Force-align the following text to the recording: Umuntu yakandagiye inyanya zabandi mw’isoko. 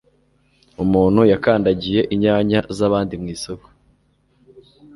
Umuntu 0.83 1.21
yakandagiye 1.31 2.01
inyanya 2.13 2.59
zabandi 2.77 3.13
mw’isoko. 3.21 3.67